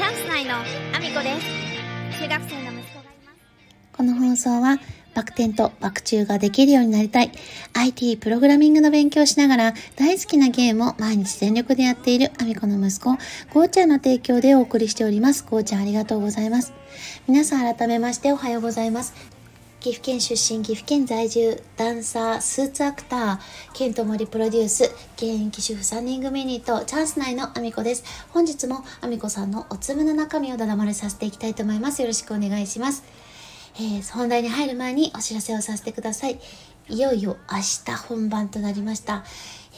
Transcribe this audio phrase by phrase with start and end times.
[0.00, 2.22] チャンス内のアミコです。
[2.22, 3.38] 中学生の息子がいます。
[3.92, 4.80] この放送は
[5.14, 7.30] バク転とバク宙ができるようになりたい。
[7.74, 13.10] IT プログラミングの勉強をしながら大好きなゲームを毎日全力でやっているアミコの息子
[13.52, 15.44] ゴーちゃんの提供でお送りしております。
[15.44, 16.72] ゴーちゃんありがとうございます。
[17.28, 19.12] 皆さん改めましておはようございます。
[19.80, 23.38] 岐阜県出身、岐阜県在住、ダンサー、スーツアクター、
[23.72, 24.84] ケントモリプロデュース、
[25.16, 28.04] 現役主婦3人組ユニット、チャンス内のアミコです。
[28.28, 32.02] 本日もアミコさんのお粒の中身をだだ漏れさせていきたいと思います。
[32.02, 33.04] よろしくお願いします。
[33.76, 36.38] えー、本題に入る前にお知らせをさせてください。
[36.90, 39.24] いよいよ明日本番となりました。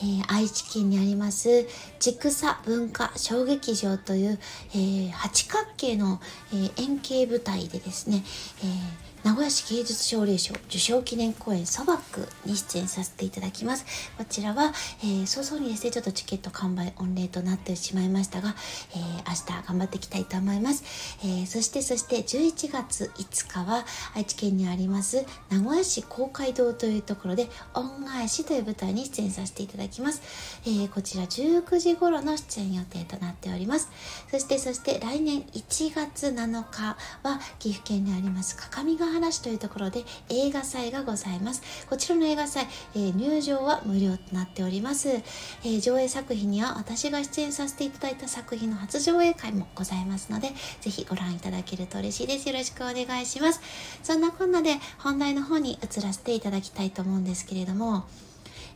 [0.02, 1.64] えー、愛知県にあります
[2.00, 4.38] 千草文化小劇場という、
[4.72, 6.20] えー、八角形の、
[6.52, 8.24] え円形舞台でですね、
[8.64, 13.86] え名古屋市芸術奨励賞受賞記念公演ソバックに出演させていただきます。
[14.18, 18.56] こちらは、えー、早々にですね、ちょっとチケット完売御礼となってしまいましたが、
[18.90, 20.82] えー、明日頑張っていきたいと思います。
[21.22, 23.84] えー、そしてそして11月5日は
[24.16, 30.20] 愛知県にあります名古屋市公会堂というところで恩返しという舞台に出演させていただきます。
[30.64, 33.88] えー、こちら19時頃の出演予定となっております。
[34.32, 41.62] そしてそして来年1月7日は岐阜県にあります各務原原市というところで映画祭がございます。
[41.88, 50.48] こちらの映画祭、えー、入場は無料となっております、えー、上映作品には私が出演させていただいた作品の初上映会もございますので、
[50.80, 52.48] ぜひご覧いただけると嬉しいです。
[52.48, 53.60] よろしくお願いします。
[54.02, 58.04] そんなこんなで本題の方に移らせていただきたいと思うんですけれども、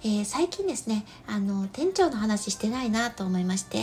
[0.03, 3.83] えー、最近ですね、あの、店長の話してないなと思いまして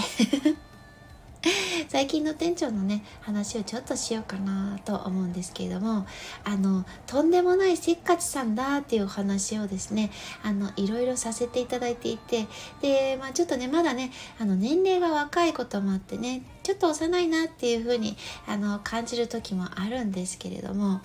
[1.94, 6.08] 最近の店長のね話をちょっとしようかなと思うんですけれども
[6.44, 10.10] あのとんでもないせっかちさんだっていうお話をですね
[10.42, 12.48] あのいろいろさせていただいていて
[12.82, 21.02] で、まあ、ちょっとねまだねあの年齢が若いこともあってねちょっと幼いなっていうふうにあの感じる時もあるんですけれども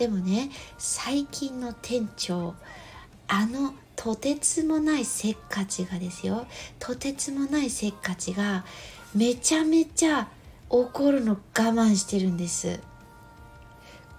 [0.00, 2.56] でもね最近の店長
[3.28, 6.46] あのとてつもないせっかちがですよ。
[6.78, 8.64] とてつもないせっかちが
[9.14, 10.28] めちゃめちゃ
[10.68, 12.80] 怒るの我慢してるんです。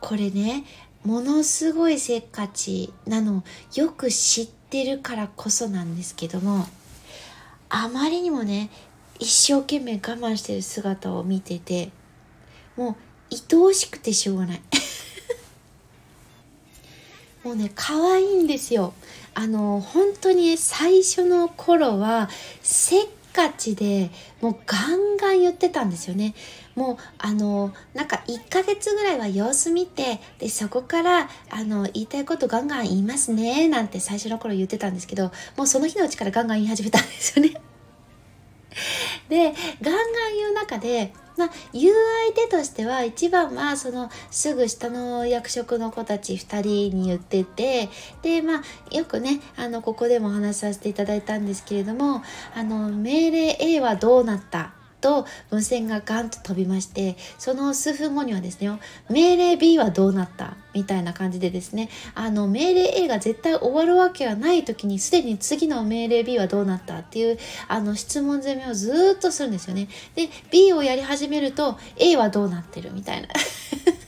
[0.02, 0.64] これね
[1.04, 3.44] ものすごいせっかちなの
[3.76, 6.68] よく知ってるからこそなんですけども
[7.70, 8.70] あまりにもね
[9.20, 11.92] 一生懸命我慢してる姿を見てて
[12.76, 12.96] もう
[13.54, 14.62] 愛おしくてしょうがない。
[17.44, 18.94] もうね可愛いんですよ。
[19.34, 22.30] あの本当に最初の頃は
[22.62, 23.08] せっ
[23.48, 24.12] ちで
[24.42, 26.36] もうガンガン言ってたんですよね。
[26.76, 37.54] もうあのなんか1ヶ月ぐらいは様子見てでそこからあの言いたいことガンガン言いますねなんて最初の頃言ってたんですけどもうその日のうちからガンガン言い始めたんですよね。
[39.28, 41.96] でガンガン言う中でまあ、言う
[42.36, 47.90] 相手としては一番はそのすぐ下の役職の子たち2人に言ってて
[48.22, 52.24] でまあよくねあのここでもお話しさせていただいたんですけれども
[52.54, 58.70] あの命令 A はどうなったと無線がガンと飛びましてその数分後にはですね
[59.10, 60.56] 命令 B はどうなった？
[60.74, 67.00] みたいな感じでですねあの命令 A が絶対終わるわけがない時にすでに次の命令 B はどうなった？
[67.00, 67.38] っていう
[67.68, 69.88] あの質問攻めをずっとするんですよね。
[70.16, 72.94] で B をやり始めると A はどうなってる？
[72.94, 73.28] みたいな。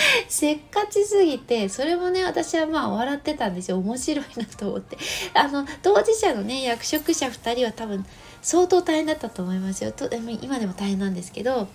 [0.28, 3.78] せっかちすぎてそれもね私はまあ笑ってたんですよ。
[3.78, 4.98] 面白いなと思って。
[5.34, 8.04] あの当事者のね役職者2人は多分
[8.42, 9.92] 相当大変だったと思いますよ。
[9.92, 11.68] と今でも大変なんですけど。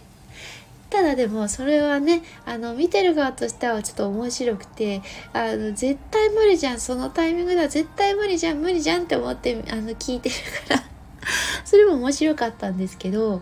[0.88, 5.02] ただでもそれはねあの見てる側としてはちょっと面白くて
[5.34, 10.36] あの絶対無理じゃんそのタイミングでは絶対無理じゃん無理じゃんって思ってあの聞いてる
[10.68, 10.84] から。
[11.66, 13.42] それも面白かったんですけど。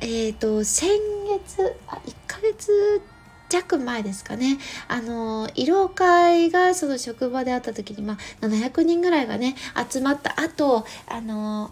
[0.00, 0.90] えっ、ー、と先
[1.26, 3.00] 月あ1ヶ月
[3.48, 4.58] 弱前ですかね。
[4.88, 9.54] あの慰労会がその職場であった時に、まあ、700人ぐらいがね
[9.90, 11.70] 集まった後あの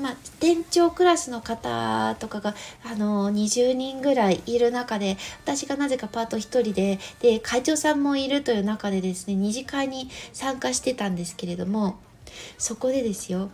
[0.00, 2.54] まあ、店長クラスの方とかが、
[2.84, 11.98] あの20人ぐらいいる中で私がなぜかパート1人でで会長さんもいるという中でですね二次会に参加してたんですけれども
[12.56, 13.50] そこでですよ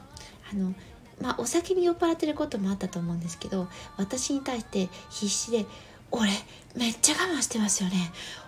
[0.53, 0.75] あの
[1.21, 5.65] まあお酒に酔っ払ってることもあったと思うんですけど私に対して必死で
[6.11, 6.31] 「俺
[6.75, 7.97] めっちゃ我慢してますよね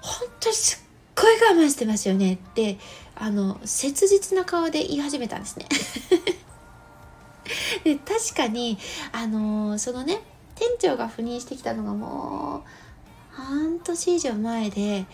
[0.01, 0.89] 本当にすっ
[1.21, 2.79] ごい我慢してますよね」って
[3.17, 5.67] あの切実な顔で言い始めたんですね。
[7.83, 8.79] で確かに
[9.11, 10.21] あの、そのね
[10.55, 15.07] 店長が赴任してきたのがもう半年以上前で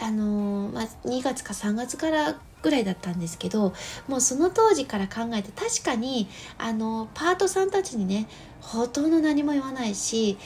[0.00, 3.72] あの、まあ、2月か3月からぐらいだったんですけど
[4.08, 6.28] もうその当時から考えて確かに
[6.58, 8.28] あのパートさんたちにね
[8.60, 10.36] ほとんど何も言わないし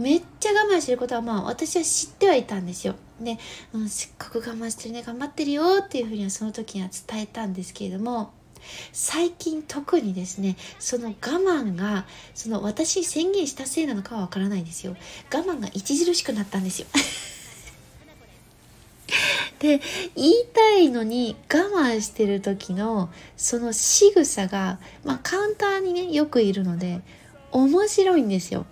[0.00, 2.94] めっちゃ我慢してることはまあ私は知ってはいたんですよ。
[3.20, 3.38] で、
[3.74, 8.32] うん、せっかく我慢してるね頑張ってるよっていうふうにはその時には伝えたんですけれども
[8.92, 14.96] 最近特にですねその我慢がその私宣言したせいなのかはわからないんですよ。
[15.30, 16.86] 我慢が著しくなったんですよ。
[19.60, 19.82] で
[20.16, 27.02] 言いたいのに我慢してる時のその仕草が、まあ、カウンターにねよくいるので
[27.52, 28.64] 面白いんですよ。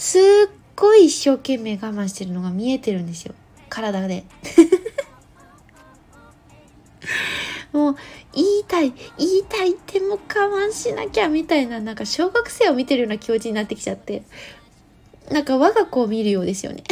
[0.00, 0.22] すっ
[0.76, 3.34] ごい一生懸命我慢してるのが見えてるんですよ。
[3.68, 4.24] 体で。
[7.70, 7.96] もう
[8.32, 14.22] 言いたい言いたいっても我慢しなきゃみたいななんか小学生を見てるような気持ちになってきちゃって。
[15.30, 16.82] なんか我が子を見るようですよね。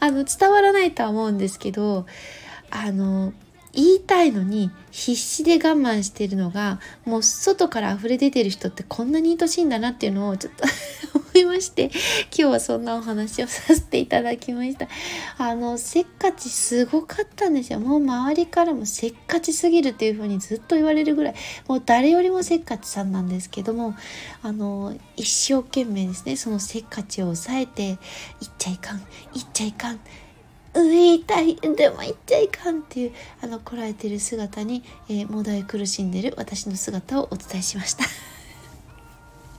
[0.00, 2.04] あの伝わらないとは思うんですけど
[2.70, 3.32] あの
[3.74, 10.64] 言いたいのに必死で我慢してるのがもう外から溢れ出てる人ってこんなに愛しいんだなっていうのをちょっと
[11.18, 11.94] 思いまして今
[12.30, 14.88] 日はそんなお話をさせていただきました。
[15.38, 17.80] あのせっかちすごかったんですよ。
[17.80, 21.34] もう周りからもせっかちすぎるっていう風にずっと言われるぐらい
[21.66, 23.94] もう誰よりもせっかちさんなんですけども
[24.42, 27.98] あの一生懸命ですねそのせっかちを抑えて言っ
[28.58, 29.02] ちゃいかん
[29.32, 30.00] 言っちゃいかん
[30.74, 31.24] うん言い
[31.76, 38.04] でも言っちゃいかんっていうあのこらえてる姿に、えー、もだえ苦しんでる私の姿をお伝えしました。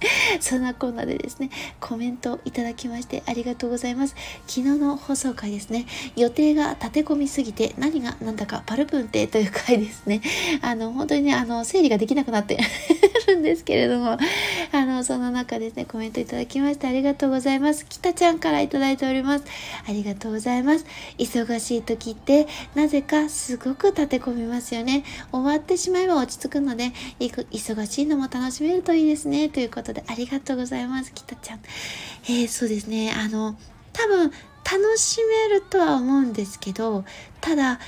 [0.39, 1.50] そんなコーナーでですね、
[1.80, 4.15] コメントいただきましてありがとうございます。
[4.48, 10.21] 昨日の放送回ですね、予定が立て込みすぎて何が何だかパルプンテという回ですね。
[10.62, 12.57] あの、本当にね、あの、整理ができなくなって
[13.44, 14.18] んですけれども、
[14.72, 17.86] あの、その中ですね、コメントいただきましてありがとうございます。
[17.88, 19.45] 北ちゃんからいただいております。
[19.88, 20.86] ありがとうございます。
[21.18, 25.04] 忙しい時って、なぜかすごく立て込みますよね。
[25.31, 29.50] 終わってしまえば落ち着くので、忙しいのも楽しめるといいですね。
[29.50, 31.13] ということで、ありがとうございます。
[31.13, 31.60] きたちゃん。
[32.28, 33.13] えー、そうですね。
[33.13, 33.56] あの、
[33.92, 34.31] 多分、
[34.63, 37.04] 楽しめるとは思うんですけど、
[37.42, 37.80] ただ、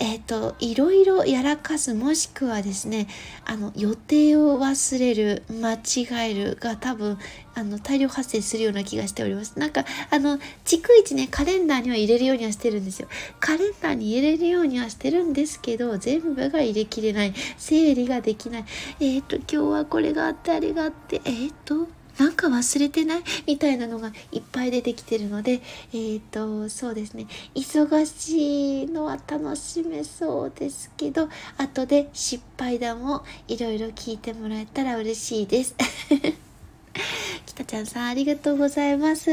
[0.00, 3.06] えっ、ー、と、いろいろやらかす、もしくはですね、
[3.44, 7.18] あの、予定を忘れる、間違えるが多分、
[7.54, 9.58] あの、大量発生するような気がしております。
[9.58, 13.08] なんか、あの、逐一ね、カレンダーには入れるようにはしてるんですよ。
[13.40, 17.34] カレンダーに入れるようにはしてるんですけど、全部が入れきれない。
[17.58, 18.64] 整理ができない。
[19.00, 23.22] えっ、ー、と、今日はこれがあって、あれがあって、えっ、ー、と、なんか忘れてない？
[23.46, 27.26] みたいなのがいっぱい出てきてるので、えっ、ー、と、そうですね。
[27.54, 35.74] 忙しいのは楽しめそうですけど、後で失敗談もいろいろ聞いてもらえたら嬉しいです。
[37.46, 39.30] 北ちゃんさん、ありがとうございます。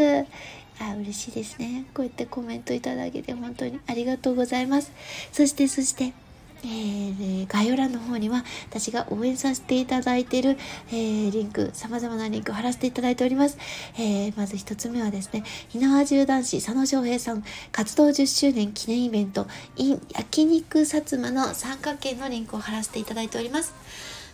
[0.79, 1.85] あ、嬉しいですね。
[1.93, 4.91] こうやってコメントいただけて本当にありがとうございます。
[5.31, 6.13] そして、そして、
[6.67, 10.57] えー、概要欄の方には私が応援させていただいている、
[10.89, 13.57] えー、リンク、様々なリンクを貼らせていただいております。
[13.97, 19.47] えー、まず1つ目はですね、ひなわ銃男子佐野翔平さん活動10周年記念イベント
[19.77, 23.73] in 焼肉薩摩の参加券のリンクを貼らせていただいております。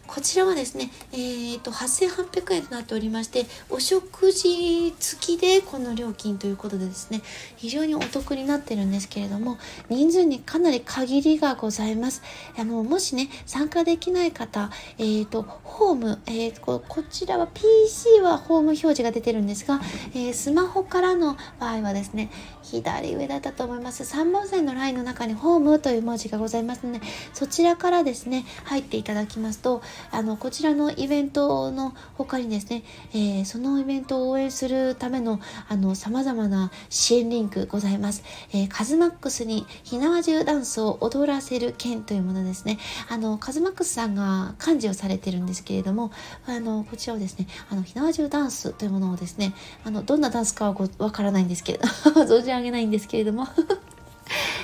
[0.06, 7.22] こちらはですね、えーと、8800円となっておりまして、お食事付きでこの料金ということでですね、
[7.56, 9.58] 非常にお得になってるんですけれども、
[9.90, 12.22] 人数にかなり限りがございます。
[12.58, 19.80] あのもしね、参加できない方、えーと、ホーム、えーこ、こちらは PC はホーム表示が出てるんですが、
[20.13, 22.30] えー、スマホからの場合はですね、
[22.62, 24.04] 左上だったと思います。
[24.04, 27.01] 3本線のラインの中にホームという文字がございますので、
[27.34, 29.82] そちらからですね、入っていただきますと、
[30.12, 32.84] あのこちらのイベントの他にですね、
[33.14, 38.24] えー、そのイベントを応援するためのあの様々な支援リンクございます。
[38.52, 42.80] えー、カズマックスにひなわじゅうダンスを踊らせる券というものですね。
[43.10, 46.12] あのカズマックスさんが幹事をされてるんですけれども、
[46.46, 51.88] あのこちらをですね、あのひなわじゅうダンスというものをですね、あのどんなダンスかはわからないんですけれど、
[52.24, 53.48] 存じ上げないんですけれども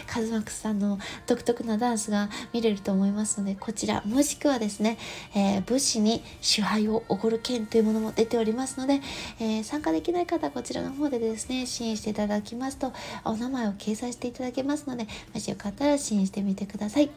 [0.10, 0.98] カズマさんの
[1.28, 4.98] 独特なダンスが見れると思いますので、こちら、もしくはですね、
[5.36, 9.02] えー、武士に支配をおごる剣というものも出ておりますので、
[9.40, 12.92] えー、参加できない方は、こちらの方でですね、支援していただきますと、
[13.24, 17.10] お名前を掲載していただけますので、もしよかったら支援してみてください。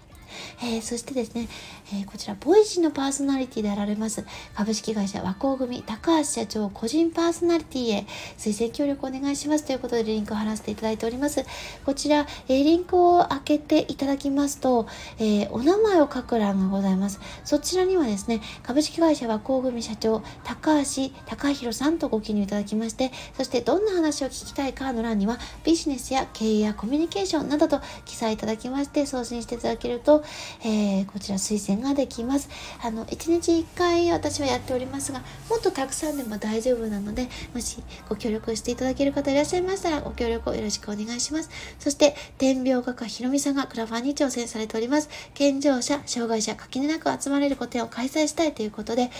[0.62, 1.48] えー、そしてですね、
[1.92, 4.24] えー、こちら、 Voicy のパーソナリティであられます、
[4.54, 8.06] 株式会社和光組高橋社長個人パーソナリティへ
[8.38, 11.44] 推薦協力お願いしますということでリンクを貼らせていただいております。
[11.84, 14.86] こちら、えー、リンクを開けていただきますと、
[15.18, 17.20] えお名前を書く欄がございます。
[17.44, 30.21] そちらにはですね、株式会社和光組社長高橋隆弘さんとご記入いただきまして、そしてどんな話を聞きたいかの欄にはビジネスや経営やコミュニケーションなどと記載いただきまして送信していただけると、
[30.64, 32.48] えー、こちら推薦ができます。
[32.82, 41.50] あの、1日1回私はやっておりますが、もっとたくさんでも大丈夫なので、もしご協力していただける方いらっしゃいましたら、ご協力をよろしくお願いします。
[41.78, 45.08] そして、天病画家ひろみさんがクラファンに挑戦されております。
[45.34, 49.10] 健常者、障害者、垣根なく集まれる個展を開催したいということで、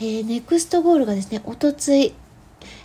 [0.00, 2.14] えー、ネクストゴールがですね、おとつい、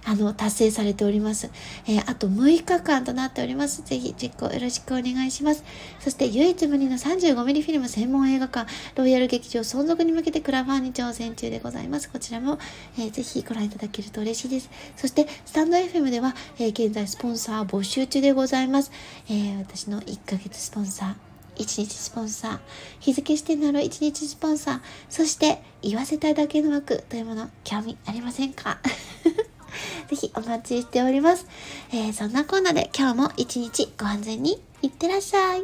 [0.10, 1.52] あの、達成されております。
[1.86, 3.84] えー、あと6日間となっております。
[3.84, 5.66] ぜひ、チェックをよろしくお願いします。
[6.00, 12.10] そして、唯一無二の 35mm フィルム専門映画館、ロイヤル劇場存続に向けてクラファンに挑戦中でございます。
[12.10, 12.58] こちらも、
[12.98, 14.70] えー、ぜひご覧いただけると嬉しいです。
[14.96, 18.94] そして、スタンド FM では、えー、現在スポンサー募集中でございます。
[19.28, 22.60] えー、私の1ヶ月スポンサー、1日スポンサー、
[23.02, 28.80] 日付指定のある1日スポンサー、そして言わせたいだけの枠というもの、興味ありませんか？
[30.10, 31.46] ぜひお待ちしております。
[31.92, 35.64] えー、そんなコーナーで今日も一日ご安全にいってらっしゃい。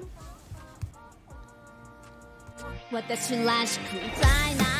[2.91, 4.72] 私らしく